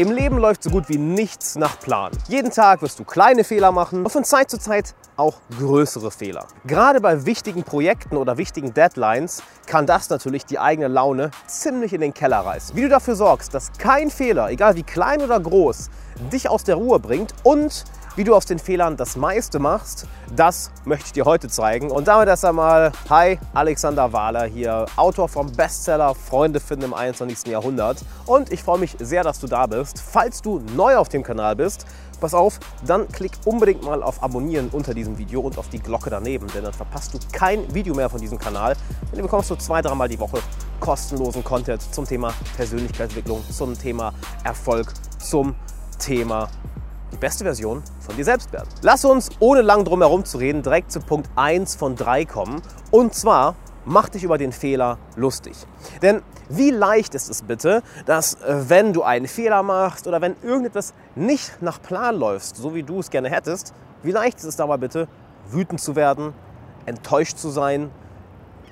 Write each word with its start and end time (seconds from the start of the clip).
Im 0.00 0.12
Leben 0.12 0.38
läuft 0.38 0.62
so 0.62 0.70
gut 0.70 0.88
wie 0.88 0.96
nichts 0.96 1.56
nach 1.56 1.78
Plan. 1.78 2.10
Jeden 2.26 2.50
Tag 2.50 2.80
wirst 2.80 2.98
du 2.98 3.04
kleine 3.04 3.44
Fehler 3.44 3.70
machen 3.70 4.04
und 4.04 4.10
von 4.10 4.24
Zeit 4.24 4.50
zu 4.50 4.58
Zeit 4.58 4.94
auch 5.18 5.34
größere 5.58 6.10
Fehler. 6.10 6.46
Gerade 6.64 7.02
bei 7.02 7.26
wichtigen 7.26 7.64
Projekten 7.64 8.16
oder 8.16 8.38
wichtigen 8.38 8.72
Deadlines 8.72 9.42
kann 9.66 9.84
das 9.84 10.08
natürlich 10.08 10.46
die 10.46 10.58
eigene 10.58 10.88
Laune 10.88 11.30
ziemlich 11.46 11.92
in 11.92 12.00
den 12.00 12.14
Keller 12.14 12.38
reißen. 12.38 12.74
Wie 12.74 12.80
du 12.80 12.88
dafür 12.88 13.14
sorgst, 13.14 13.52
dass 13.52 13.72
kein 13.76 14.08
Fehler, 14.08 14.48
egal 14.48 14.74
wie 14.74 14.84
klein 14.84 15.20
oder 15.20 15.38
groß, 15.38 15.90
dich 16.32 16.48
aus 16.48 16.64
der 16.64 16.76
Ruhe 16.76 16.98
bringt 16.98 17.34
und 17.42 17.84
wie 18.16 18.24
du 18.24 18.34
aus 18.34 18.44
den 18.44 18.58
Fehlern 18.58 18.96
das 18.96 19.16
meiste 19.16 19.58
machst, 19.58 20.06
das 20.34 20.70
möchte 20.84 21.06
ich 21.06 21.12
dir 21.12 21.24
heute 21.24 21.48
zeigen. 21.48 21.90
Und 21.90 22.08
damit 22.08 22.28
erst 22.28 22.44
einmal, 22.44 22.92
hi, 23.08 23.38
Alexander 23.54 24.12
Wahler 24.12 24.44
hier, 24.44 24.86
Autor 24.96 25.28
vom 25.28 25.50
Bestseller 25.52 26.14
Freunde 26.14 26.60
finden 26.60 26.86
im 26.86 26.94
21. 26.94 27.46
Jahrhundert. 27.46 27.98
Und 28.26 28.52
ich 28.52 28.62
freue 28.62 28.78
mich 28.78 28.96
sehr, 28.98 29.22
dass 29.22 29.38
du 29.38 29.46
da 29.46 29.66
bist. 29.66 30.00
Falls 30.00 30.42
du 30.42 30.60
neu 30.74 30.96
auf 30.96 31.08
dem 31.08 31.22
Kanal 31.22 31.56
bist, 31.56 31.86
pass 32.20 32.34
auf, 32.34 32.60
dann 32.86 33.08
klick 33.08 33.32
unbedingt 33.44 33.82
mal 33.82 34.02
auf 34.02 34.22
Abonnieren 34.22 34.68
unter 34.70 34.92
diesem 34.94 35.16
Video 35.18 35.40
und 35.40 35.58
auf 35.58 35.68
die 35.68 35.78
Glocke 35.78 36.10
daneben, 36.10 36.46
denn 36.48 36.64
dann 36.64 36.72
verpasst 36.72 37.14
du 37.14 37.18
kein 37.32 37.72
Video 37.74 37.94
mehr 37.94 38.10
von 38.10 38.20
diesem 38.20 38.38
Kanal. 38.38 38.76
Denn 39.10 39.18
du 39.18 39.22
bekommst 39.22 39.48
so 39.48 39.56
zwei, 39.56 39.82
dreimal 39.82 40.08
die 40.08 40.18
Woche 40.18 40.38
kostenlosen 40.80 41.44
Content 41.44 41.82
zum 41.94 42.06
Thema 42.06 42.32
Persönlichkeitsentwicklung, 42.56 43.42
zum 43.50 43.78
Thema 43.78 44.12
Erfolg, 44.44 44.92
zum 45.18 45.54
Thema 45.98 46.48
die 47.12 47.16
beste 47.16 47.44
Version 47.44 47.82
von 48.00 48.16
dir 48.16 48.24
selbst 48.24 48.52
werden. 48.52 48.68
Lass 48.82 49.04
uns, 49.04 49.30
ohne 49.40 49.62
lang 49.62 49.84
drum 49.84 50.00
herum 50.00 50.24
zu 50.24 50.38
reden, 50.38 50.62
direkt 50.62 50.92
zu 50.92 51.00
Punkt 51.00 51.28
1 51.36 51.74
von 51.76 51.96
3 51.96 52.24
kommen. 52.24 52.62
Und 52.90 53.14
zwar, 53.14 53.54
mach 53.84 54.08
dich 54.08 54.24
über 54.24 54.38
den 54.38 54.52
Fehler 54.52 54.98
lustig. 55.16 55.56
Denn 56.02 56.22
wie 56.48 56.70
leicht 56.70 57.14
ist 57.14 57.30
es 57.30 57.42
bitte, 57.42 57.82
dass 58.06 58.34
äh, 58.34 58.64
wenn 58.68 58.92
du 58.92 59.02
einen 59.02 59.26
Fehler 59.26 59.62
machst 59.62 60.06
oder 60.06 60.20
wenn 60.20 60.36
irgendetwas 60.42 60.94
nicht 61.14 61.62
nach 61.62 61.80
Plan 61.80 62.16
läuft, 62.16 62.56
so 62.56 62.74
wie 62.74 62.82
du 62.82 63.00
es 63.00 63.10
gerne 63.10 63.30
hättest, 63.30 63.74
wie 64.02 64.12
leicht 64.12 64.38
ist 64.38 64.44
es 64.44 64.56
dabei 64.56 64.76
bitte, 64.76 65.08
wütend 65.48 65.80
zu 65.80 65.96
werden, 65.96 66.32
enttäuscht 66.86 67.38
zu 67.38 67.50
sein, 67.50 67.90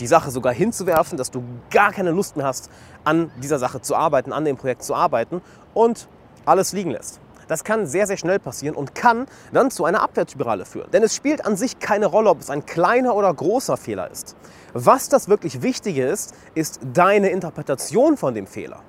die 0.01 0.07
Sache 0.07 0.31
sogar 0.31 0.53
hinzuwerfen, 0.53 1.19
dass 1.19 1.31
du 1.31 1.43
gar 1.71 1.93
keine 1.93 2.11
Lust 2.11 2.37
mehr 2.37 2.47
hast, 2.47 2.71
an 3.05 3.31
dieser 3.43 3.59
Sache 3.59 3.81
zu 3.81 3.97
arbeiten, 3.97 4.33
an 4.33 4.45
dem 4.45 4.57
Projekt 4.57 4.83
zu 4.83 4.95
arbeiten 4.95 5.43
und 5.75 6.09
alles 6.45 6.73
liegen 6.73 6.91
lässt. 6.91 7.21
Das 7.49 7.65
kann 7.65 7.87
sehr, 7.87 8.07
sehr 8.07 8.17
schnell 8.17 8.39
passieren 8.39 8.77
und 8.77 8.95
kann 8.95 9.27
dann 9.53 9.71
zu 9.71 9.85
einer 9.85 10.03
Abwärtsspirale 10.03 10.65
führen. 10.65 10.91
Denn 10.93 11.03
es 11.03 11.15
spielt 11.15 11.45
an 11.45 11.57
sich 11.57 11.79
keine 11.79 12.07
Rolle, 12.07 12.31
ob 12.31 12.41
es 12.41 12.51
ein 12.51 12.67
kleiner 12.67 13.15
oder 13.17 13.33
großer 13.33 13.77
Fehler 13.77 14.11
ist. 14.11 14.37
Was 14.75 15.09
das 15.09 15.29
wirklich 15.29 15.63
Wichtige 15.63 16.07
ist, 16.07 16.35
ist 16.55 16.81
deine 16.93 17.31
Interpretation 17.31 18.17
von 18.17 18.35
dem 18.35 18.47
Fehler. 18.47 18.81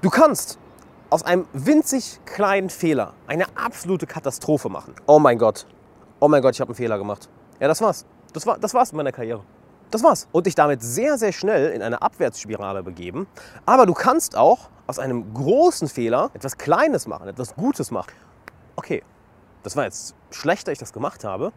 Du 0.00 0.08
kannst 0.08 0.58
aus 1.10 1.22
einem 1.24 1.46
winzig 1.52 2.20
kleinen 2.24 2.70
Fehler 2.70 3.14
eine 3.26 3.44
absolute 3.56 4.06
Katastrophe 4.06 4.68
machen. 4.68 4.94
Oh 5.06 5.18
mein 5.18 5.38
Gott, 5.38 5.66
oh 6.20 6.28
mein 6.28 6.42
Gott, 6.42 6.54
ich 6.54 6.60
habe 6.60 6.70
einen 6.70 6.76
Fehler 6.76 6.98
gemacht. 6.98 7.28
Ja, 7.60 7.68
das 7.68 7.80
war's. 7.80 8.06
Das, 8.32 8.46
war, 8.46 8.58
das 8.58 8.74
war's 8.74 8.90
in 8.90 8.96
meiner 8.96 9.12
Karriere. 9.12 9.42
Das 9.90 10.02
war's. 10.02 10.26
Und 10.32 10.46
dich 10.46 10.54
damit 10.56 10.82
sehr, 10.82 11.18
sehr 11.18 11.32
schnell 11.32 11.70
in 11.72 11.82
eine 11.82 12.02
Abwärtsspirale 12.02 12.82
begeben. 12.82 13.28
Aber 13.64 13.86
du 13.86 13.94
kannst 13.94 14.36
auch 14.36 14.70
aus 14.86 14.98
einem 14.98 15.32
großen 15.34 15.88
Fehler 15.88 16.30
etwas 16.34 16.58
Kleines 16.58 17.06
machen, 17.06 17.28
etwas 17.28 17.54
Gutes 17.54 17.90
machen. 17.90 18.12
Okay, 18.76 19.02
das 19.62 19.76
war 19.76 19.84
jetzt 19.84 20.14
schlecht, 20.30 20.66
dass 20.66 20.72
ich 20.72 20.78
das 20.78 20.92
gemacht 20.92 21.24
habe. 21.24 21.52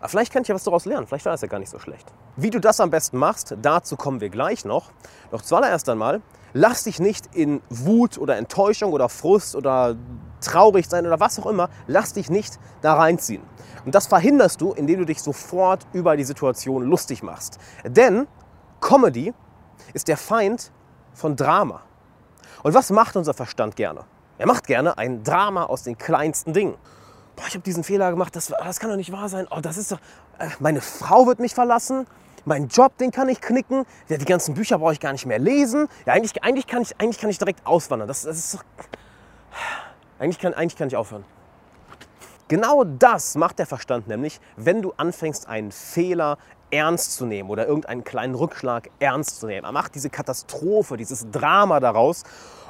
Aber 0.00 0.08
vielleicht 0.10 0.32
kann 0.32 0.42
ich 0.42 0.48
ja 0.48 0.54
was 0.54 0.64
daraus 0.64 0.84
lernen. 0.84 1.06
Vielleicht 1.06 1.24
war 1.24 1.32
das 1.32 1.40
ja 1.40 1.48
gar 1.48 1.58
nicht 1.58 1.70
so 1.70 1.78
schlecht. 1.78 2.12
Wie 2.36 2.50
du 2.50 2.60
das 2.60 2.80
am 2.80 2.90
besten 2.90 3.16
machst, 3.16 3.56
dazu 3.62 3.96
kommen 3.96 4.20
wir 4.20 4.28
gleich 4.28 4.66
noch. 4.66 4.90
Doch 5.30 5.40
zuallererst 5.40 5.88
einmal, 5.88 6.20
lass 6.52 6.84
dich 6.84 7.00
nicht 7.00 7.34
in 7.34 7.62
Wut 7.70 8.18
oder 8.18 8.36
Enttäuschung 8.36 8.92
oder 8.92 9.08
Frust 9.08 9.56
oder 9.56 9.96
traurig 10.42 10.88
sein 10.88 11.06
oder 11.06 11.20
was 11.20 11.38
auch 11.38 11.46
immer, 11.46 11.70
lass 11.86 12.12
dich 12.12 12.28
nicht 12.28 12.58
da 12.82 12.94
reinziehen. 12.94 13.42
Und 13.86 13.94
das 13.94 14.06
verhinderst 14.06 14.60
du, 14.60 14.72
indem 14.72 15.00
du 15.00 15.06
dich 15.06 15.22
sofort 15.22 15.86
über 15.94 16.16
die 16.16 16.24
Situation 16.24 16.82
lustig 16.82 17.22
machst. 17.22 17.58
Denn 17.84 18.26
Comedy 18.80 19.32
ist 19.94 20.08
der 20.08 20.18
Feind 20.18 20.70
von 21.14 21.36
Drama. 21.36 21.80
Und 22.64 22.72
was 22.72 22.88
macht 22.90 23.14
unser 23.14 23.34
Verstand 23.34 23.76
gerne? 23.76 24.04
Er 24.38 24.46
macht 24.46 24.66
gerne 24.66 24.96
ein 24.96 25.22
Drama 25.22 25.64
aus 25.64 25.82
den 25.82 25.98
kleinsten 25.98 26.54
Dingen. 26.54 26.74
Boah, 27.36 27.44
ich 27.46 27.52
habe 27.52 27.62
diesen 27.62 27.84
Fehler 27.84 28.10
gemacht, 28.10 28.34
das, 28.34 28.46
das 28.46 28.80
kann 28.80 28.88
doch 28.88 28.96
nicht 28.96 29.12
wahr 29.12 29.28
sein. 29.28 29.46
Oh, 29.50 29.60
das 29.60 29.76
ist 29.76 29.92
doch, 29.92 29.98
äh, 30.38 30.48
meine 30.60 30.80
Frau 30.80 31.26
wird 31.26 31.40
mich 31.40 31.54
verlassen, 31.54 32.06
mein 32.46 32.68
Job, 32.68 32.96
den 32.96 33.10
kann 33.10 33.28
ich 33.28 33.42
knicken, 33.42 33.84
ja, 34.08 34.16
die 34.16 34.24
ganzen 34.24 34.54
Bücher 34.54 34.78
brauche 34.78 34.94
ich 34.94 35.00
gar 35.00 35.12
nicht 35.12 35.26
mehr 35.26 35.38
lesen. 35.38 35.88
Ja, 36.06 36.14
eigentlich, 36.14 36.42
eigentlich, 36.42 36.66
kann, 36.66 36.80
ich, 36.80 36.98
eigentlich 36.98 37.20
kann 37.20 37.28
ich 37.28 37.36
direkt 37.36 37.66
auswandern. 37.66 38.08
Das, 38.08 38.22
das 38.22 38.38
ist 38.38 38.54
doch, 38.54 38.64
eigentlich, 40.18 40.38
kann, 40.38 40.54
eigentlich 40.54 40.76
kann 40.76 40.88
ich 40.88 40.96
aufhören. 40.96 41.24
Genau 42.48 42.84
das 42.84 43.36
macht 43.36 43.58
der 43.58 43.66
Verstand 43.66 44.06
nämlich, 44.06 44.38
wenn 44.56 44.82
du 44.82 44.92
anfängst, 44.96 45.48
einen 45.48 45.72
Fehler 45.72 46.36
ernst 46.70 47.16
zu 47.16 47.24
nehmen 47.24 47.48
oder 47.48 47.66
irgendeinen 47.66 48.04
kleinen 48.04 48.34
Rückschlag 48.34 48.90
ernst 48.98 49.40
zu 49.40 49.46
nehmen. 49.46 49.64
Er 49.64 49.72
macht 49.72 49.94
diese 49.94 50.10
Katastrophe, 50.10 50.96
dieses 50.96 51.30
Drama 51.30 51.80
daraus 51.80 52.24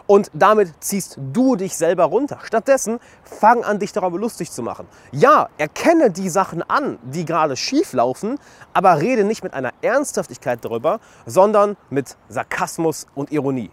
und 0.07 0.31
damit 0.35 0.73
ziehst 0.81 1.19
du 1.33 1.57
dich 1.57 1.77
selber 1.77 2.05
runter. 2.05 2.39
Stattdessen 2.45 3.01
fang 3.25 3.65
an, 3.65 3.79
dich 3.79 3.93
darüber 3.93 4.19
lustig 4.19 4.53
zu 4.53 4.63
machen. 4.63 4.87
Ja, 5.13 5.49
erkenne 5.57 6.11
die 6.11 6.29
Sachen 6.29 6.63
an, 6.63 6.99
die 7.03 7.25
gerade 7.25 7.57
schief 7.57 7.95
laufen, 7.95 8.39
aber 8.75 9.01
rede 9.01 9.25
nicht 9.25 9.43
mit 9.43 9.55
einer 9.55 9.73
Ernsthaftigkeit 9.81 10.65
darüber, 10.65 11.01
sondern 11.27 11.77
mit 11.91 12.17
Sarkasmus 12.29 13.07
und 13.15 13.33
Ironie. 13.33 13.71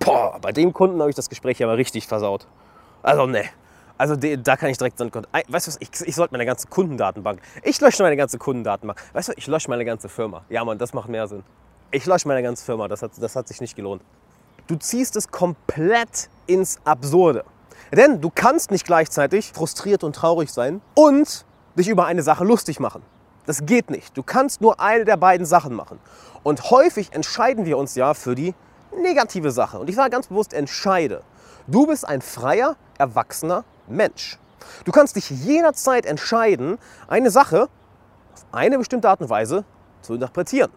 Boah, 0.00 0.38
bei 0.40 0.52
dem 0.52 0.72
Kunden 0.72 1.00
habe 1.00 1.10
ich 1.10 1.16
das 1.16 1.28
Gespräch 1.28 1.62
aber 1.62 1.76
richtig 1.76 2.06
versaut. 2.08 2.46
Also, 3.02 3.26
ne. 3.26 3.44
Also 4.00 4.16
da 4.16 4.56
kann 4.56 4.70
ich 4.70 4.78
direkt 4.78 4.96
sagen, 4.96 5.12
weißt 5.12 5.66
du 5.66 5.72
was, 5.72 5.76
ich, 5.78 5.90
ich 6.06 6.14
sollte 6.14 6.32
meine 6.32 6.46
ganze 6.46 6.68
Kundendatenbank, 6.68 7.38
ich 7.62 7.78
lösche 7.82 8.02
meine 8.02 8.16
ganze 8.16 8.38
Kundendatenbank, 8.38 8.98
weißt 9.12 9.28
du, 9.28 9.32
ich 9.36 9.46
lösche 9.46 9.68
meine 9.68 9.84
ganze 9.84 10.08
Firma. 10.08 10.42
Ja 10.48 10.64
Mann, 10.64 10.78
das 10.78 10.94
macht 10.94 11.10
mehr 11.10 11.28
Sinn. 11.28 11.44
Ich 11.90 12.06
lösche 12.06 12.26
meine 12.26 12.42
ganze 12.42 12.64
Firma, 12.64 12.88
das 12.88 13.02
hat, 13.02 13.10
das 13.20 13.36
hat 13.36 13.46
sich 13.46 13.60
nicht 13.60 13.76
gelohnt. 13.76 14.00
Du 14.68 14.76
ziehst 14.76 15.16
es 15.16 15.30
komplett 15.30 16.30
ins 16.46 16.78
Absurde. 16.82 17.44
Denn 17.92 18.22
du 18.22 18.30
kannst 18.34 18.70
nicht 18.70 18.86
gleichzeitig 18.86 19.52
frustriert 19.52 20.02
und 20.02 20.16
traurig 20.16 20.50
sein 20.50 20.80
und 20.94 21.44
dich 21.74 21.88
über 21.88 22.06
eine 22.06 22.22
Sache 22.22 22.44
lustig 22.44 22.80
machen. 22.80 23.02
Das 23.44 23.66
geht 23.66 23.90
nicht. 23.90 24.16
Du 24.16 24.22
kannst 24.22 24.62
nur 24.62 24.80
eine 24.80 25.04
der 25.04 25.18
beiden 25.18 25.44
Sachen 25.44 25.74
machen. 25.74 25.98
Und 26.42 26.70
häufig 26.70 27.12
entscheiden 27.12 27.66
wir 27.66 27.76
uns 27.76 27.96
ja 27.96 28.14
für 28.14 28.34
die 28.34 28.54
negative 28.96 29.50
Sache. 29.50 29.78
Und 29.78 29.90
ich 29.90 29.96
sage 29.96 30.08
ganz 30.08 30.28
bewusst, 30.28 30.54
entscheide. 30.54 31.22
Du 31.66 31.86
bist 31.86 32.08
ein 32.08 32.22
freier, 32.22 32.76
erwachsener 32.96 33.64
Mensch. 33.90 34.38
Du 34.84 34.92
kannst 34.92 35.16
dich 35.16 35.30
jederzeit 35.30 36.06
entscheiden, 36.06 36.78
eine 37.08 37.30
Sache 37.30 37.68
auf 38.34 38.46
eine 38.52 38.78
bestimmte 38.78 39.08
Art 39.08 39.20
und 39.20 39.30
Weise 39.30 39.64
zu 40.02 40.14
interpretieren. 40.14 40.70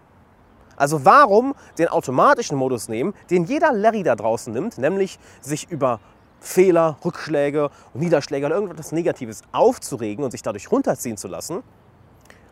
Also 0.76 1.06
warum 1.06 1.54
den 1.78 1.88
automatischen 1.88 2.58
Modus 2.58 2.90
nehmen, 2.90 3.14
den 3.30 3.46
jeder 3.46 3.72
Larry 3.72 4.04
da 4.04 4.16
draußen 4.16 4.52
nimmt, 4.52 4.78
nämlich 4.78 5.20
sich 5.42 5.70
über 5.70 6.00
Fehler, 6.40 6.98
Rückschläge 7.06 7.70
und 7.94 8.02
Niederschläge 8.02 8.46
oder 8.46 8.56
irgendetwas 8.56 8.92
Negatives 8.92 9.44
aufzuregen 9.52 10.26
und 10.26 10.32
sich 10.32 10.42
dadurch 10.42 10.72
runterziehen 10.72 11.16
zu 11.16 11.28
lassen? 11.28 11.64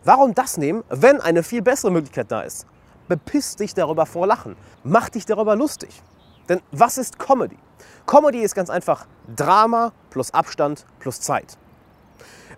Warum 0.03 0.33
das 0.33 0.57
nehmen, 0.57 0.83
wenn 0.89 1.19
eine 1.19 1.43
viel 1.43 1.61
bessere 1.61 1.91
Möglichkeit 1.91 2.31
da 2.31 2.41
ist? 2.41 2.65
Bepiss 3.07 3.55
dich 3.55 3.73
darüber 3.73 4.05
vor 4.05 4.25
Lachen. 4.25 4.55
Mach 4.83 5.09
dich 5.09 5.25
darüber 5.25 5.55
lustig. 5.55 6.01
Denn 6.47 6.61
was 6.71 6.97
ist 6.97 7.19
Comedy? 7.19 7.57
Comedy 8.05 8.41
ist 8.41 8.55
ganz 8.55 8.69
einfach 8.69 9.05
Drama 9.35 9.91
plus 10.09 10.33
Abstand 10.33 10.85
plus 10.99 11.21
Zeit. 11.21 11.57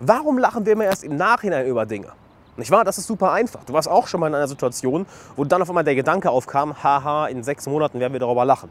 Warum 0.00 0.38
lachen 0.38 0.66
wir 0.66 0.72
immer 0.72 0.84
erst 0.84 1.04
im 1.04 1.16
Nachhinein 1.16 1.66
über 1.66 1.86
Dinge? 1.86 2.08
Nicht 2.56 2.70
wahr? 2.70 2.84
Das 2.84 2.98
ist 2.98 3.06
super 3.06 3.32
einfach. 3.32 3.64
Du 3.64 3.72
warst 3.72 3.88
auch 3.88 4.06
schon 4.06 4.20
mal 4.20 4.28
in 4.28 4.34
einer 4.34 4.46
Situation, 4.46 5.06
wo 5.34 5.44
dann 5.44 5.60
auf 5.60 5.68
einmal 5.68 5.82
der 5.82 5.96
Gedanke 5.96 6.30
aufkam, 6.30 6.82
haha, 6.82 7.26
in 7.26 7.42
sechs 7.42 7.66
Monaten 7.66 7.98
werden 7.98 8.12
wir 8.12 8.20
darüber 8.20 8.44
lachen. 8.44 8.70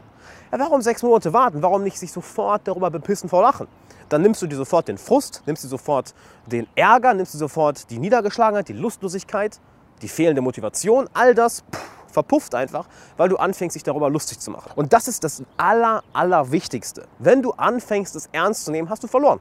Ja, 0.50 0.58
warum 0.58 0.80
sechs 0.80 1.02
Monate 1.02 1.32
warten? 1.34 1.62
Warum 1.62 1.82
nicht 1.82 1.98
sich 1.98 2.10
sofort 2.10 2.62
darüber 2.64 2.90
bepissen 2.90 3.28
vor 3.28 3.42
Lachen? 3.42 3.68
Dann 4.08 4.22
nimmst 4.22 4.40
du 4.40 4.46
dir 4.46 4.56
sofort 4.56 4.88
den 4.88 4.96
Frust, 4.96 5.42
nimmst 5.44 5.64
du 5.64 5.68
sofort 5.68 6.14
den 6.46 6.66
Ärger, 6.74 7.12
nimmst 7.12 7.34
du 7.34 7.38
sofort 7.38 7.90
die 7.90 7.98
Niedergeschlagenheit, 7.98 8.68
die 8.68 8.74
Lustlosigkeit, 8.74 9.60
die 10.00 10.08
fehlende 10.08 10.40
Motivation, 10.40 11.08
all 11.12 11.34
das 11.34 11.62
pff, 11.70 12.03
verpufft 12.14 12.54
einfach, 12.54 12.88
weil 13.18 13.28
du 13.28 13.36
anfängst, 13.36 13.76
dich 13.76 13.82
darüber 13.82 14.08
lustig 14.08 14.38
zu 14.40 14.50
machen. 14.50 14.72
Und 14.76 14.94
das 14.94 15.08
ist 15.08 15.24
das 15.24 15.42
Aller, 15.58 16.02
Allerwichtigste. 16.14 17.06
Wenn 17.18 17.42
du 17.42 17.52
anfängst, 17.52 18.16
es 18.16 18.30
ernst 18.32 18.64
zu 18.64 18.70
nehmen, 18.70 18.88
hast 18.88 19.02
du 19.02 19.08
verloren. 19.08 19.40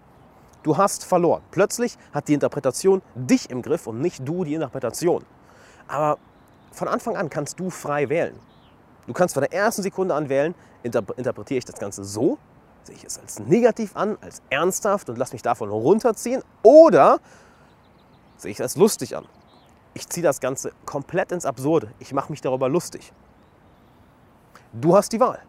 Du 0.64 0.76
hast 0.76 1.06
verloren. 1.06 1.42
Plötzlich 1.52 1.98
hat 2.14 2.28
die 2.28 2.34
Interpretation 2.34 3.02
dich 3.16 3.50
im 3.50 3.62
Griff 3.62 3.88
und 3.88 4.02
nicht 4.02 4.28
du 4.28 4.44
die 4.44 4.56
Interpretation. 4.56 5.24
Aber 5.88 6.18
von 6.72 6.88
Anfang 6.88 7.16
an 7.16 7.30
kannst 7.30 7.60
du 7.60 7.70
frei 7.70 8.10
wählen. 8.10 8.38
Du 9.08 9.14
kannst 9.14 9.34
von 9.34 9.42
der 9.42 9.54
ersten 9.54 9.84
Sekunde 9.84 10.16
an 10.16 10.30
wählen, 10.30 10.56
interpretiere 10.82 11.58
ich 11.58 11.66
das 11.66 11.78
Ganze 11.78 12.04
so, 12.04 12.38
sehe 12.84 12.96
ich 12.96 13.04
es 13.04 13.20
als 13.20 13.40
negativ 13.40 13.96
an, 13.96 14.18
als 14.22 14.42
ernsthaft 14.50 15.10
und 15.10 15.18
lass 15.18 15.34
mich 15.34 15.42
davon 15.42 15.70
runterziehen, 15.70 16.42
oder 16.64 17.20
sehe 18.38 18.52
ich 18.52 18.58
es 18.58 18.62
als 18.62 18.78
lustig 18.78 19.16
an 19.16 19.26
ich 19.94 20.10
ziehe 20.10 20.24
das 20.24 20.40
Ganze 20.40 20.72
komplett 20.86 21.32
ins 21.32 21.46
Absurde. 21.46 21.90
Ich 22.00 22.14
mache 22.14 22.32
mich 22.32 22.42
darüber 22.42 22.70
lustig. 22.70 23.14
Du 24.74 24.96
hast 24.96 25.12
die 25.14 25.20
Wahl. 25.20 25.40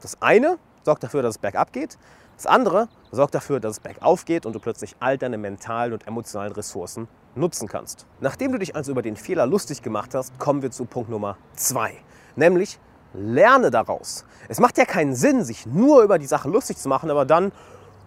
Das 0.00 0.20
eine 0.20 0.58
sorgt 0.82 1.02
dafür, 1.04 1.22
dass 1.22 1.36
es 1.36 1.38
bergab 1.38 1.72
geht. 1.72 1.96
Das 2.36 2.46
andere 2.46 2.88
sorgt 3.12 3.34
dafür, 3.34 3.60
dass 3.60 3.72
es 3.72 3.80
bergauf 3.80 4.24
geht 4.24 4.44
und 4.44 4.54
du 4.54 4.58
plötzlich 4.58 4.96
all 4.98 5.16
deine 5.16 5.38
mentalen 5.38 5.92
und 5.92 6.06
emotionalen 6.06 6.52
Ressourcen 6.52 7.08
nutzen 7.36 7.68
kannst. 7.68 8.06
Nachdem 8.20 8.52
du 8.52 8.58
dich 8.58 8.74
also 8.74 8.92
über 8.92 9.02
den 9.02 9.16
Fehler 9.16 9.46
lustig 9.46 9.82
gemacht 9.82 10.14
hast, 10.14 10.38
kommen 10.38 10.62
wir 10.62 10.70
zu 10.70 10.84
Punkt 10.84 11.10
Nummer 11.10 11.36
zwei, 11.54 11.94
nämlich 12.34 12.80
lerne 13.12 13.70
daraus. 13.70 14.24
Es 14.48 14.58
macht 14.58 14.76
ja 14.78 14.84
keinen 14.84 15.14
Sinn, 15.14 15.44
sich 15.44 15.66
nur 15.66 16.02
über 16.02 16.18
die 16.18 16.26
Sache 16.26 16.48
lustig 16.48 16.76
zu 16.76 16.88
machen, 16.88 17.10
aber 17.10 17.24
dann 17.24 17.52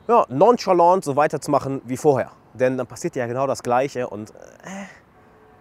ja, 0.08 0.26
nonchalant 0.30 1.04
so 1.04 1.16
weiterzumachen 1.16 1.82
wie 1.86 1.98
vorher. 1.98 2.32
Denn 2.54 2.78
dann 2.78 2.88
passiert 2.88 3.16
ja 3.16 3.28
genau 3.28 3.48
das 3.48 3.64
Gleiche 3.64 4.10
und 4.10 4.32
äh, 4.32 4.34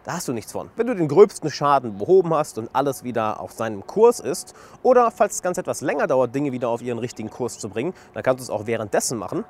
da 0.06 0.12
hast 0.12 0.28
du 0.28 0.32
nichts 0.32 0.52
von. 0.52 0.70
Wenn 0.76 0.86
du 0.86 0.94
den 0.94 1.08
gröbsten 1.08 1.50
Schaden 1.50 1.98
behoben 1.98 2.32
hast 2.32 2.58
und 2.58 2.70
alles 2.72 3.02
wieder 3.02 3.40
auf 3.40 3.50
seinem 3.50 3.84
Kurs 3.88 4.20
ist, 4.20 4.54
oder 4.84 5.10
falls 5.10 5.34
es 5.34 5.42
ganz 5.42 5.58
etwas 5.58 5.80
länger 5.80 6.06
dauert, 6.06 6.32
Dinge 6.32 6.52
wieder 6.52 6.68
auf 6.68 6.80
ihren 6.80 6.98
richtigen 6.98 7.28
Kurs 7.28 7.58
zu 7.58 7.68
bringen, 7.68 7.92
dann 8.14 8.22
kannst 8.22 8.38
du 8.38 8.44
es 8.44 8.50
auch 8.50 8.68
währenddessen 8.68 9.18
machen, 9.18 9.44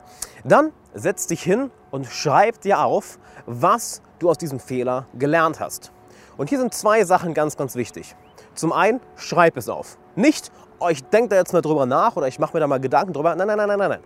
dann 0.45 0.73
setz 0.95 1.27
dich 1.27 1.43
hin 1.43 1.71
und 1.91 2.07
schreib 2.07 2.63
dir 2.63 2.81
auf, 2.81 3.19
was 3.45 4.01
du 4.19 4.31
aus 4.31 4.39
diesem 4.39 4.59
Fehler 4.59 5.05
gelernt 5.19 5.61
hast. 5.61 5.93
Und 6.39 6.49
hier 6.49 6.59
sind 6.59 6.73
zwei 6.73 7.05
Sachen 7.05 7.35
ganz, 7.35 7.59
ganz 7.59 7.77
wichtig. 7.77 8.17
Zum 8.55 8.73
einen, 8.73 9.01
schreib 9.15 9.59
es 9.59 9.69
auf. 9.69 9.99
Nicht, 10.15 10.51
oh, 10.79 10.89
ich 10.89 11.05
denke 11.05 11.29
da 11.29 11.37
jetzt 11.37 11.53
mal 11.53 11.61
drüber 11.61 11.85
nach 11.85 12.17
oder 12.17 12.29
ich 12.29 12.39
mache 12.39 12.55
mir 12.55 12.61
da 12.61 12.67
mal 12.67 12.81
Gedanken 12.81 13.13
drüber. 13.13 13.37
Nein, 13.37 13.47
nein, 13.47 13.59
nein, 13.59 13.69
nein, 13.69 13.91
nein. 13.91 14.01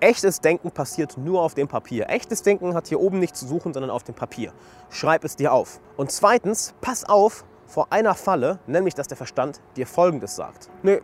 Echtes 0.00 0.40
Denken 0.40 0.70
passiert 0.70 1.16
nur 1.16 1.42
auf 1.42 1.54
dem 1.54 1.68
Papier. 1.68 2.10
Echtes 2.10 2.42
Denken 2.42 2.74
hat 2.74 2.88
hier 2.88 3.00
oben 3.00 3.18
nichts 3.18 3.40
zu 3.40 3.46
suchen, 3.46 3.72
sondern 3.72 3.90
auf 3.90 4.02
dem 4.02 4.14
Papier. 4.14 4.52
Schreib 4.90 5.24
es 5.24 5.36
dir 5.36 5.52
auf. 5.52 5.80
Und 5.96 6.10
zweitens, 6.10 6.74
pass 6.80 7.04
auf 7.04 7.44
vor 7.66 7.86
einer 7.90 8.14
Falle, 8.14 8.58
nämlich 8.66 8.94
dass 8.94 9.08
der 9.08 9.16
Verstand 9.16 9.60
dir 9.76 9.86
Folgendes 9.86 10.36
sagt. 10.36 10.68
Nee, 10.82 11.00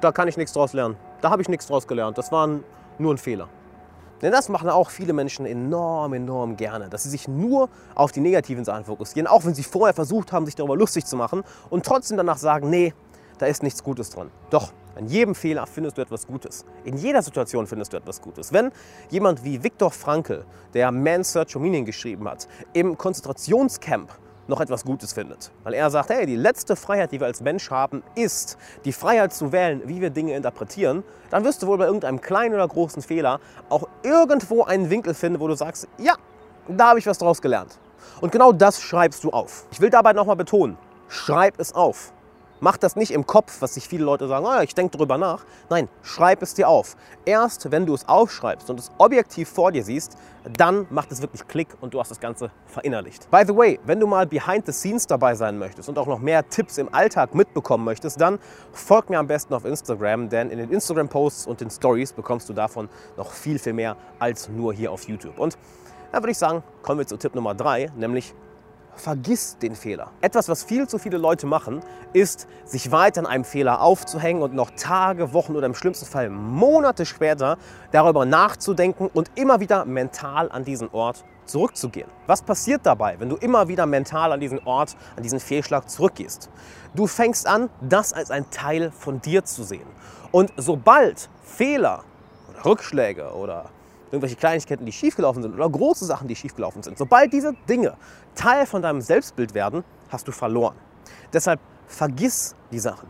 da 0.00 0.12
kann 0.12 0.28
ich 0.28 0.36
nichts 0.36 0.52
draus 0.52 0.72
lernen. 0.72 0.96
Da 1.20 1.30
habe 1.30 1.42
ich 1.42 1.48
nichts 1.48 1.66
draus 1.66 1.86
gelernt. 1.86 2.16
Das 2.18 2.32
war 2.32 2.48
nur 2.98 3.14
ein 3.14 3.18
Fehler. 3.18 3.48
Denn 4.22 4.32
das 4.32 4.48
machen 4.48 4.70
auch 4.70 4.88
viele 4.88 5.12
Menschen 5.12 5.44
enorm, 5.44 6.14
enorm 6.14 6.56
gerne, 6.56 6.88
dass 6.88 7.02
sie 7.02 7.10
sich 7.10 7.28
nur 7.28 7.68
auf 7.94 8.12
die 8.12 8.20
negativen 8.20 8.64
Sachen 8.64 8.84
fokussieren, 8.84 9.26
auch 9.26 9.44
wenn 9.44 9.54
sie 9.54 9.62
vorher 9.62 9.92
versucht 9.92 10.32
haben, 10.32 10.46
sich 10.46 10.54
darüber 10.54 10.74
lustig 10.74 11.04
zu 11.04 11.16
machen 11.16 11.42
und 11.68 11.84
trotzdem 11.84 12.16
danach 12.16 12.38
sagen, 12.38 12.70
nee, 12.70 12.94
da 13.38 13.44
ist 13.46 13.62
nichts 13.62 13.84
Gutes 13.84 14.08
dran. 14.08 14.30
Doch, 14.48 14.72
an 14.96 15.06
jedem 15.06 15.34
Fehler 15.34 15.66
findest 15.66 15.98
du 15.98 16.02
etwas 16.02 16.26
Gutes. 16.26 16.64
In 16.84 16.96
jeder 16.96 17.22
Situation 17.22 17.66
findest 17.66 17.92
du 17.92 17.98
etwas 17.98 18.20
Gutes. 18.20 18.52
Wenn 18.52 18.72
jemand 19.10 19.44
wie 19.44 19.62
Viktor 19.62 19.90
Frankl, 19.90 20.44
der 20.74 20.90
Man's 20.90 21.32
Search 21.32 21.52
for 21.52 21.60
Meaning 21.60 21.84
geschrieben 21.84 22.28
hat, 22.28 22.48
im 22.72 22.96
Konzentrationscamp 22.96 24.10
noch 24.48 24.60
etwas 24.60 24.84
Gutes 24.84 25.12
findet. 25.12 25.50
Weil 25.64 25.74
er 25.74 25.90
sagt, 25.90 26.10
hey, 26.10 26.24
die 26.24 26.36
letzte 26.36 26.76
Freiheit, 26.76 27.12
die 27.12 27.20
wir 27.20 27.26
als 27.26 27.40
Mensch 27.40 27.70
haben, 27.70 28.02
ist 28.14 28.56
die 28.84 28.92
Freiheit 28.92 29.32
zu 29.32 29.52
wählen, 29.52 29.82
wie 29.86 30.00
wir 30.00 30.10
Dinge 30.10 30.34
interpretieren. 30.34 31.02
Dann 31.30 31.44
wirst 31.44 31.62
du 31.62 31.66
wohl 31.66 31.78
bei 31.78 31.86
irgendeinem 31.86 32.20
kleinen 32.20 32.54
oder 32.54 32.66
großen 32.66 33.02
Fehler 33.02 33.40
auch 33.68 33.88
irgendwo 34.02 34.62
einen 34.64 34.88
Winkel 34.88 35.14
finden, 35.14 35.40
wo 35.40 35.48
du 35.48 35.54
sagst, 35.54 35.88
ja, 35.98 36.14
da 36.68 36.90
habe 36.90 36.98
ich 36.98 37.06
was 37.06 37.18
draus 37.18 37.42
gelernt. 37.42 37.78
Und 38.20 38.32
genau 38.32 38.52
das 38.52 38.80
schreibst 38.80 39.24
du 39.24 39.30
auf. 39.30 39.66
Ich 39.70 39.80
will 39.80 39.90
dabei 39.90 40.12
nochmal 40.12 40.36
betonen, 40.36 40.78
schreib 41.08 41.58
es 41.58 41.74
auf. 41.74 42.12
Mach 42.60 42.76
das 42.76 42.96
nicht 42.96 43.10
im 43.10 43.26
Kopf, 43.26 43.60
was 43.60 43.74
sich 43.74 43.86
viele 43.86 44.04
Leute 44.04 44.28
sagen, 44.28 44.46
oh, 44.46 44.60
ich 44.62 44.74
denke 44.74 44.96
darüber 44.96 45.18
nach. 45.18 45.44
Nein, 45.68 45.88
schreib 46.02 46.42
es 46.42 46.54
dir 46.54 46.68
auf. 46.68 46.96
Erst 47.24 47.70
wenn 47.70 47.84
du 47.84 47.94
es 47.94 48.08
aufschreibst 48.08 48.70
und 48.70 48.80
es 48.80 48.90
objektiv 48.98 49.48
vor 49.48 49.72
dir 49.72 49.84
siehst, 49.84 50.16
dann 50.56 50.86
macht 50.90 51.12
es 51.12 51.20
wirklich 51.20 51.46
Klick 51.46 51.68
und 51.80 51.92
du 51.92 52.00
hast 52.00 52.10
das 52.10 52.20
Ganze 52.20 52.50
verinnerlicht. 52.66 53.30
By 53.30 53.42
the 53.46 53.54
way, 53.54 53.78
wenn 53.84 54.00
du 54.00 54.06
mal 54.06 54.26
behind 54.26 54.64
the 54.64 54.72
scenes 54.72 55.06
dabei 55.06 55.34
sein 55.34 55.58
möchtest 55.58 55.88
und 55.88 55.98
auch 55.98 56.06
noch 56.06 56.18
mehr 56.18 56.48
Tipps 56.48 56.78
im 56.78 56.92
Alltag 56.94 57.34
mitbekommen 57.34 57.84
möchtest, 57.84 58.20
dann 58.20 58.38
folg 58.72 59.10
mir 59.10 59.18
am 59.18 59.26
besten 59.26 59.52
auf 59.52 59.64
Instagram, 59.64 60.28
denn 60.28 60.50
in 60.50 60.58
den 60.58 60.70
Instagram-Posts 60.70 61.46
und 61.46 61.60
den 61.60 61.70
Stories 61.70 62.12
bekommst 62.12 62.48
du 62.48 62.52
davon 62.52 62.88
noch 63.16 63.32
viel, 63.32 63.58
viel 63.58 63.74
mehr 63.74 63.96
als 64.18 64.48
nur 64.48 64.72
hier 64.72 64.92
auf 64.92 65.06
YouTube. 65.08 65.38
Und 65.38 65.58
da 66.12 66.18
würde 66.18 66.30
ich 66.30 66.38
sagen, 66.38 66.62
kommen 66.82 67.00
wir 67.00 67.06
zu 67.06 67.16
Tipp 67.18 67.34
Nummer 67.34 67.54
drei, 67.54 67.90
nämlich 67.96 68.34
vergiss 68.96 69.58
den 69.58 69.74
Fehler. 69.74 70.10
Etwas, 70.20 70.48
was 70.48 70.64
viel 70.64 70.88
zu 70.88 70.98
viele 70.98 71.18
Leute 71.18 71.46
machen, 71.46 71.80
ist, 72.12 72.48
sich 72.64 72.90
weiter 72.90 73.20
an 73.20 73.26
einem 73.26 73.44
Fehler 73.44 73.80
aufzuhängen 73.80 74.42
und 74.42 74.54
noch 74.54 74.70
Tage, 74.76 75.32
Wochen 75.32 75.54
oder 75.54 75.66
im 75.66 75.74
schlimmsten 75.74 76.06
Fall 76.06 76.30
Monate 76.30 77.06
später 77.06 77.58
darüber 77.92 78.24
nachzudenken 78.24 79.08
und 79.12 79.30
immer 79.34 79.60
wieder 79.60 79.84
mental 79.84 80.50
an 80.50 80.64
diesen 80.64 80.88
Ort 80.90 81.24
zurückzugehen. 81.44 82.08
Was 82.26 82.42
passiert 82.42 82.80
dabei, 82.84 83.20
wenn 83.20 83.28
du 83.28 83.36
immer 83.36 83.68
wieder 83.68 83.86
mental 83.86 84.32
an 84.32 84.40
diesen 84.40 84.58
Ort, 84.66 84.96
an 85.16 85.22
diesen 85.22 85.40
Fehlschlag 85.40 85.88
zurückgehst? 85.88 86.50
Du 86.94 87.06
fängst 87.06 87.46
an, 87.46 87.70
das 87.80 88.12
als 88.12 88.30
ein 88.30 88.50
Teil 88.50 88.90
von 88.90 89.20
dir 89.20 89.44
zu 89.44 89.62
sehen. 89.62 89.86
Und 90.32 90.52
sobald 90.56 91.28
Fehler 91.42 92.02
oder 92.50 92.64
Rückschläge 92.64 93.32
oder 93.32 93.70
irgendwelche 94.16 94.36
Kleinigkeiten, 94.36 94.84
die 94.84 94.92
schiefgelaufen 94.92 95.42
sind 95.42 95.54
oder 95.54 95.68
große 95.68 96.04
Sachen, 96.04 96.28
die 96.28 96.36
schiefgelaufen 96.36 96.82
sind. 96.82 96.98
Sobald 96.98 97.32
diese 97.32 97.54
Dinge 97.68 97.96
Teil 98.34 98.66
von 98.66 98.82
deinem 98.82 99.00
Selbstbild 99.00 99.54
werden, 99.54 99.84
hast 100.08 100.26
du 100.26 100.32
verloren. 100.32 100.76
Deshalb 101.32 101.60
vergiss 101.86 102.54
die 102.72 102.78
Sachen. 102.78 103.08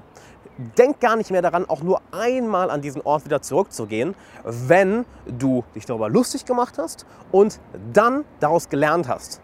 Denk 0.79 1.01
gar 1.01 1.17
nicht 1.17 1.31
mehr 1.31 1.43
daran, 1.43 1.69
auch 1.69 1.83
nur 1.83 2.01
einmal 2.13 2.71
an 2.71 2.81
diesen 2.81 3.03
Ort 3.03 3.27
wieder 3.27 3.43
zurückzugehen, 3.43 4.15
wenn 4.45 5.05
du 5.27 5.65
dich 5.75 5.85
darüber 5.85 6.09
lustig 6.09 6.47
gemacht 6.47 6.79
hast 6.79 7.05
und 7.31 7.61
dann 7.93 8.25
daraus 8.41 8.69
gelernt 8.69 9.07
hast. 9.07 9.43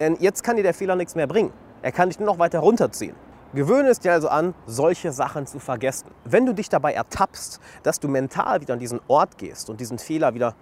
Denn 0.00 0.16
jetzt 0.20 0.44
kann 0.44 0.56
dir 0.56 0.62
der 0.62 0.74
Fehler 0.74 0.96
nichts 0.96 1.14
mehr 1.14 1.26
bringen. 1.26 1.52
Er 1.82 1.92
kann 1.92 2.10
dich 2.10 2.18
nur 2.18 2.26
noch 2.26 2.38
weiter 2.38 2.58
runterziehen. 2.58 3.14
Gewöhne 3.52 3.88
es 3.88 3.98
dir 3.98 4.12
also 4.12 4.28
an, 4.28 4.54
solche 4.66 5.10
Sachen 5.10 5.44
zu 5.44 5.58
vergessen. 5.58 6.08
Wenn 6.24 6.46
du 6.46 6.54
dich 6.54 6.68
dabei 6.68 6.92
ertappst, 6.92 7.58
dass 7.82 7.98
du 7.98 8.06
mental 8.06 8.60
wieder 8.60 8.74
an 8.74 8.78
diesen 8.78 9.00
Ort 9.08 9.38
gehst 9.38 9.70
und 9.70 9.80
diesen 9.80 9.98
Fehler 9.98 10.34
wieder 10.34 10.54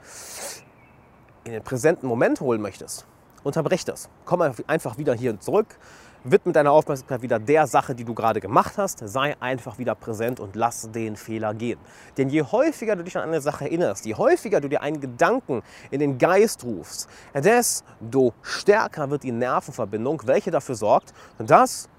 in 1.44 1.52
den 1.52 1.62
präsenten 1.62 2.08
Moment 2.08 2.40
holen 2.40 2.62
möchtest, 2.62 3.06
unterbrech 3.44 3.84
das. 3.84 4.08
Komm 4.24 4.40
einfach 4.66 4.96
wieder 4.96 5.12
hier 5.12 5.38
zurück, 5.38 5.78
widme 6.24 6.52
deine 6.52 6.70
Aufmerksamkeit 6.70 7.20
wieder 7.20 7.38
der 7.38 7.66
Sache, 7.66 7.94
die 7.94 8.04
du 8.04 8.14
gerade 8.14 8.40
gemacht 8.40 8.78
hast. 8.78 9.06
Sei 9.06 9.36
einfach 9.38 9.76
wieder 9.76 9.94
präsent 9.94 10.40
und 10.40 10.56
lass 10.56 10.90
den 10.90 11.16
Fehler 11.16 11.52
gehen. 11.52 11.78
Denn 12.16 12.30
je 12.30 12.42
häufiger 12.42 12.96
du 12.96 13.04
dich 13.04 13.18
an 13.18 13.24
eine 13.24 13.42
Sache 13.42 13.66
erinnerst, 13.66 14.06
je 14.06 14.14
häufiger 14.14 14.62
du 14.62 14.68
dir 14.68 14.80
einen 14.80 15.02
Gedanken 15.02 15.62
in 15.90 16.00
den 16.00 16.16
Geist 16.16 16.64
rufst, 16.64 17.06
desto 17.34 18.32
stärker 18.40 19.10
wird 19.10 19.24
die 19.24 19.32
Nervenverbindung, 19.32 20.22
welche 20.24 20.50
dafür 20.50 20.74
sorgt, 20.74 21.12
dass 21.38 21.90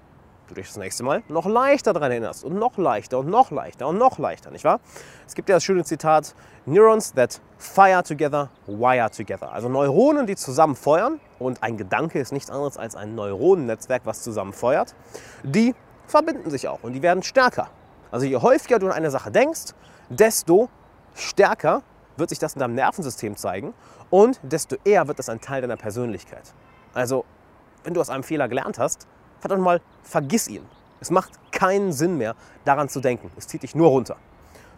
du 0.50 0.54
dich 0.54 0.66
das 0.66 0.76
nächste 0.76 1.02
Mal 1.02 1.22
noch 1.28 1.46
leichter 1.46 1.92
daran 1.92 2.10
erinnerst 2.10 2.44
und 2.44 2.58
noch 2.58 2.76
leichter 2.76 3.18
und 3.18 3.28
noch 3.28 3.50
leichter 3.50 3.86
und 3.88 3.98
noch 3.98 4.18
leichter, 4.18 4.50
nicht 4.50 4.64
wahr? 4.64 4.80
Es 5.26 5.34
gibt 5.34 5.48
ja 5.48 5.56
das 5.56 5.64
schöne 5.64 5.84
Zitat, 5.84 6.34
Neurons 6.66 7.12
that 7.14 7.40
fire 7.58 8.02
together, 8.02 8.50
wire 8.66 9.10
together. 9.10 9.52
Also 9.52 9.68
Neuronen, 9.68 10.26
die 10.26 10.36
zusammen 10.36 10.76
feuern 10.76 11.20
und 11.38 11.62
ein 11.62 11.76
Gedanke 11.76 12.18
ist 12.18 12.32
nichts 12.32 12.50
anderes 12.50 12.76
als 12.76 12.96
ein 12.96 13.14
Neuronennetzwerk, 13.14 14.02
was 14.04 14.22
zusammen 14.22 14.52
feuert, 14.52 14.94
die 15.42 15.74
verbinden 16.06 16.50
sich 16.50 16.68
auch 16.68 16.82
und 16.82 16.92
die 16.92 17.02
werden 17.02 17.22
stärker. 17.22 17.68
Also 18.10 18.26
je 18.26 18.36
häufiger 18.36 18.78
du 18.78 18.86
an 18.86 18.92
eine 18.92 19.10
Sache 19.10 19.30
denkst, 19.30 19.74
desto 20.08 20.68
stärker 21.14 21.82
wird 22.16 22.30
sich 22.30 22.38
das 22.38 22.54
in 22.54 22.60
deinem 22.60 22.74
Nervensystem 22.74 23.36
zeigen 23.36 23.74
und 24.10 24.40
desto 24.42 24.76
eher 24.84 25.08
wird 25.08 25.18
das 25.18 25.28
ein 25.28 25.40
Teil 25.40 25.62
deiner 25.62 25.76
Persönlichkeit. 25.76 26.52
Also, 26.92 27.24
wenn 27.84 27.94
du 27.94 28.00
aus 28.00 28.10
einem 28.10 28.24
Fehler 28.24 28.48
gelernt 28.48 28.78
hast, 28.78 29.06
verdammt 29.40 29.62
mal, 29.62 29.80
vergiss 30.02 30.48
ihn. 30.48 30.64
Es 31.00 31.10
macht 31.10 31.32
keinen 31.50 31.92
Sinn 31.92 32.18
mehr, 32.18 32.34
daran 32.64 32.88
zu 32.88 33.00
denken. 33.00 33.30
Es 33.36 33.48
zieht 33.48 33.62
dich 33.62 33.74
nur 33.74 33.88
runter. 33.88 34.16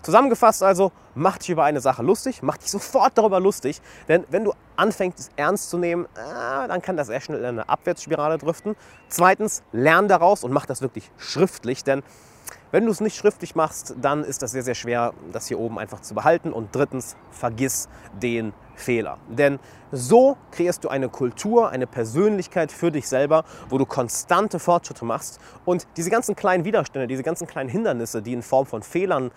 Zusammengefasst 0.03 0.65
also, 0.65 0.91
mach 1.15 1.39
dich 1.39 1.51
über 1.51 1.63
eine 1.63 1.81
Sache 1.81 2.03
lustig, 2.03 2.43
mach 2.43 2.57
dich 2.57 2.71
sofort 2.71 3.17
darüber 3.17 3.39
lustig, 3.39 3.81
denn 4.09 4.25
wenn 4.31 4.45
du 4.45 4.53
anfängst, 4.77 5.19
es 5.19 5.31
ernst 5.37 5.71
zu 5.71 5.79
nehmen, 5.79 6.07
äh, 6.17 6.69
dann 6.69 6.83
kann 6.83 6.97
das 6.97 7.07
sehr 7.07 7.21
schnell 7.21 7.39
in 7.39 7.45
eine 7.45 7.69
Abwärtsspirale 7.69 8.39
driften. 8.39 8.75
Zweitens, 9.09 9.63
lern 9.73 10.09
daraus 10.09 10.43
und 10.43 10.53
mach 10.53 10.67
das 10.67 10.83
wirklich 10.83 11.11
schriftlich, 11.19 11.85
denn 11.85 12.03
wenn 12.73 12.87
du 12.87 12.91
es 12.91 13.01
nicht 13.01 13.17
schriftlich 13.17 13.55
machst, 13.55 13.95
dann 14.01 14.25
ist 14.25 14.43
das 14.43 14.51
sehr, 14.51 14.63
sehr 14.63 14.75
schwer, 14.75 15.13
das 15.31 15.47
hier 15.47 15.61
oben 15.61 15.79
einfach 15.79 16.01
zu 16.01 16.15
behalten. 16.15 16.53
Und 16.53 16.75
drittens, 16.75 17.17
vergiss 17.31 17.89
den 18.21 18.53
Fehler. 18.75 19.19
Denn 19.29 19.61
so 19.93 20.37
kreierst 20.51 20.83
du 20.83 20.89
eine 20.89 21.09
Kultur, 21.11 21.69
eine 21.69 21.87
Persönlichkeit 21.87 22.73
für 22.73 22.91
dich 22.91 23.07
selber, 23.07 23.45
wo 23.69 23.79
du 23.79 23.85
konstante 23.85 24.59
Fortschritte 24.59 25.05
machst 25.05 25.39
und 25.67 25.87
diese 25.97 26.11
ganzen 26.11 26.35
kleinen 26.35 26.65
Widerstände, 26.65 27.07
diese 27.07 27.23
ganzen 27.23 27.47
kleinen 27.47 27.69
Hindernisse, 27.69 28.23
die 28.23 28.33
in 28.33 28.43
Form 28.43 28.65
von 28.65 28.83
Fehlern 28.83 29.31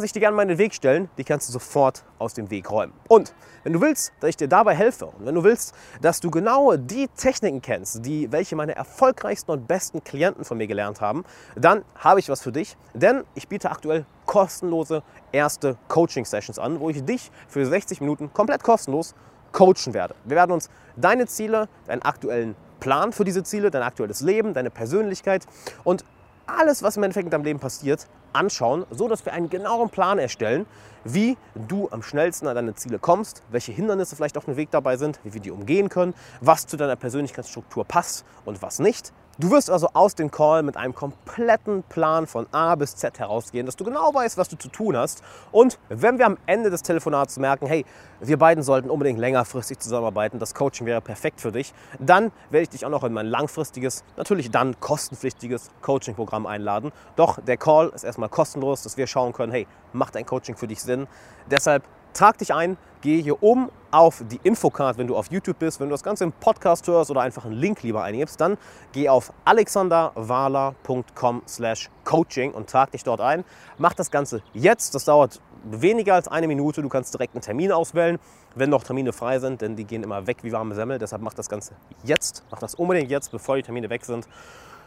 sich 0.00 0.12
dir 0.12 0.20
gerne 0.20 0.36
mal 0.36 0.42
in 0.42 0.48
den 0.48 0.58
Weg 0.58 0.74
stellen, 0.74 1.08
die 1.18 1.24
kannst 1.24 1.48
du 1.48 1.52
sofort 1.52 2.04
aus 2.18 2.34
dem 2.34 2.50
Weg 2.50 2.70
räumen. 2.70 2.92
Und 3.08 3.34
wenn 3.64 3.72
du 3.72 3.80
willst, 3.80 4.12
dass 4.20 4.30
ich 4.30 4.36
dir 4.36 4.48
dabei 4.48 4.74
helfe 4.74 5.06
und 5.06 5.26
wenn 5.26 5.34
du 5.34 5.44
willst, 5.44 5.74
dass 6.00 6.20
du 6.20 6.30
genau 6.30 6.76
die 6.76 7.08
Techniken 7.08 7.60
kennst, 7.60 8.04
die 8.04 8.30
welche 8.30 8.54
meine 8.56 8.76
erfolgreichsten 8.76 9.50
und 9.50 9.66
besten 9.66 10.04
Klienten 10.04 10.44
von 10.44 10.58
mir 10.58 10.66
gelernt 10.66 11.00
haben, 11.00 11.24
dann 11.56 11.84
habe 11.96 12.20
ich 12.20 12.28
was 12.28 12.42
für 12.42 12.52
dich, 12.52 12.76
denn 12.94 13.24
ich 13.34 13.48
biete 13.48 13.70
aktuell 13.70 14.04
kostenlose 14.26 15.02
erste 15.32 15.76
Coaching-Sessions 15.88 16.58
an, 16.58 16.80
wo 16.80 16.90
ich 16.90 17.04
dich 17.04 17.30
für 17.48 17.64
60 17.64 18.00
Minuten 18.00 18.32
komplett 18.32 18.62
kostenlos 18.62 19.14
coachen 19.52 19.94
werde. 19.94 20.14
Wir 20.24 20.36
werden 20.36 20.52
uns 20.52 20.68
deine 20.96 21.26
Ziele, 21.26 21.68
deinen 21.86 22.02
aktuellen 22.02 22.54
Plan 22.80 23.12
für 23.12 23.24
diese 23.24 23.42
Ziele, 23.42 23.70
dein 23.70 23.82
aktuelles 23.82 24.20
Leben, 24.20 24.54
deine 24.54 24.70
Persönlichkeit 24.70 25.46
und 25.84 26.04
alles, 26.46 26.82
was 26.82 26.96
im 26.96 27.02
Endeffekt 27.02 27.26
in 27.26 27.30
deinem 27.30 27.44
Leben 27.44 27.58
passiert, 27.58 28.06
anschauen, 28.32 28.86
so 28.90 29.08
dass 29.08 29.24
wir 29.24 29.32
einen 29.32 29.50
genauen 29.50 29.90
Plan 29.90 30.18
erstellen, 30.18 30.66
wie 31.04 31.36
du 31.54 31.88
am 31.90 32.02
schnellsten 32.02 32.46
an 32.46 32.54
deine 32.54 32.74
Ziele 32.74 32.98
kommst, 32.98 33.42
welche 33.50 33.72
Hindernisse 33.72 34.16
vielleicht 34.16 34.36
auf 34.36 34.44
dem 34.44 34.56
Weg 34.56 34.70
dabei 34.70 34.96
sind, 34.96 35.20
wie 35.24 35.34
wir 35.34 35.40
die 35.40 35.50
umgehen 35.50 35.88
können, 35.88 36.14
was 36.40 36.66
zu 36.66 36.76
deiner 36.76 36.96
Persönlichkeitsstruktur 36.96 37.84
passt 37.84 38.24
und 38.44 38.62
was 38.62 38.78
nicht. 38.78 39.12
Du 39.40 39.52
wirst 39.52 39.70
also 39.70 39.90
aus 39.92 40.16
dem 40.16 40.32
Call 40.32 40.64
mit 40.64 40.76
einem 40.76 40.96
kompletten 40.96 41.84
Plan 41.84 42.26
von 42.26 42.48
A 42.50 42.74
bis 42.74 42.96
Z 42.96 43.20
herausgehen, 43.20 43.66
dass 43.66 43.76
du 43.76 43.84
genau 43.84 44.12
weißt, 44.12 44.36
was 44.36 44.48
du 44.48 44.56
zu 44.56 44.66
tun 44.66 44.96
hast. 44.96 45.22
Und 45.52 45.78
wenn 45.88 46.18
wir 46.18 46.26
am 46.26 46.38
Ende 46.46 46.70
des 46.70 46.82
Telefonats 46.82 47.38
merken, 47.38 47.68
hey, 47.68 47.84
wir 48.18 48.36
beiden 48.36 48.64
sollten 48.64 48.90
unbedingt 48.90 49.20
längerfristig 49.20 49.78
zusammenarbeiten, 49.78 50.40
das 50.40 50.54
Coaching 50.54 50.88
wäre 50.88 51.00
perfekt 51.00 51.40
für 51.40 51.52
dich, 51.52 51.72
dann 52.00 52.32
werde 52.50 52.64
ich 52.64 52.70
dich 52.70 52.84
auch 52.84 52.90
noch 52.90 53.04
in 53.04 53.12
mein 53.12 53.26
langfristiges, 53.26 54.02
natürlich 54.16 54.50
dann 54.50 54.80
kostenpflichtiges 54.80 55.70
Coaching-Programm 55.82 56.44
einladen. 56.44 56.90
Doch 57.14 57.40
der 57.40 57.58
Call 57.58 57.90
ist 57.90 58.02
erstmal 58.02 58.30
kostenlos, 58.30 58.82
dass 58.82 58.96
wir 58.96 59.06
schauen 59.06 59.32
können, 59.32 59.52
hey, 59.52 59.68
macht 59.92 60.16
ein 60.16 60.26
Coaching 60.26 60.56
für 60.56 60.66
dich 60.66 60.82
Sinn? 60.82 61.06
Deshalb 61.48 61.84
trag 62.12 62.38
dich 62.38 62.54
ein, 62.54 62.76
gehe 63.00 63.22
hier 63.22 63.42
um 63.42 63.70
auf 63.90 64.22
die 64.30 64.40
Infocard, 64.42 64.98
wenn 64.98 65.06
du 65.06 65.16
auf 65.16 65.30
YouTube 65.30 65.58
bist. 65.58 65.80
Wenn 65.80 65.88
du 65.88 65.94
das 65.94 66.02
Ganze 66.02 66.24
im 66.24 66.32
Podcast 66.32 66.86
hörst 66.86 67.10
oder 67.10 67.22
einfach 67.22 67.44
einen 67.44 67.54
Link 67.54 67.82
lieber 67.82 68.02
eingibst, 68.02 68.40
dann 68.40 68.58
geh 68.92 69.08
auf 69.08 69.32
alexanderwahler.com 69.44 71.42
slash 71.48 71.88
coaching 72.04 72.52
und 72.52 72.68
trag 72.68 72.90
dich 72.90 73.04
dort 73.04 73.20
ein. 73.20 73.44
Mach 73.78 73.94
das 73.94 74.10
Ganze 74.10 74.42
jetzt. 74.52 74.94
Das 74.94 75.04
dauert 75.04 75.40
weniger 75.64 76.14
als 76.14 76.28
eine 76.28 76.46
Minute. 76.48 76.82
Du 76.82 76.88
kannst 76.88 77.14
direkt 77.14 77.34
einen 77.34 77.42
Termin 77.42 77.72
auswählen, 77.72 78.18
wenn 78.54 78.70
noch 78.70 78.84
Termine 78.84 79.12
frei 79.12 79.38
sind, 79.38 79.60
denn 79.60 79.76
die 79.76 79.84
gehen 79.84 80.02
immer 80.02 80.26
weg 80.26 80.38
wie 80.42 80.52
warme 80.52 80.74
Semmel. 80.74 80.98
Deshalb 80.98 81.22
mach 81.22 81.34
das 81.34 81.48
Ganze 81.48 81.74
jetzt. 82.04 82.44
Mach 82.50 82.58
das 82.58 82.74
unbedingt 82.74 83.10
jetzt, 83.10 83.30
bevor 83.30 83.56
die 83.56 83.62
Termine 83.62 83.88
weg 83.90 84.04
sind. 84.04 84.28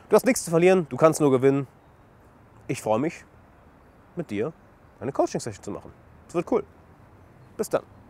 Du 0.09 0.15
hast 0.15 0.25
nichts 0.25 0.43
zu 0.43 0.51
verlieren, 0.51 0.87
du 0.89 0.97
kannst 0.97 1.21
nur 1.21 1.31
gewinnen. 1.31 1.67
Ich 2.67 2.81
freue 2.81 2.99
mich, 2.99 3.25
mit 4.15 4.29
dir 4.29 4.53
eine 4.99 5.11
Coaching-Session 5.11 5.63
zu 5.63 5.71
machen. 5.71 5.91
Es 6.27 6.35
wird 6.35 6.51
cool. 6.51 6.63
Bis 7.61 7.69
dann. 7.69 8.00